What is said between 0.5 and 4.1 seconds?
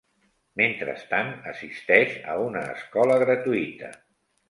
Mentrestant assisteix a una escola gratuïta.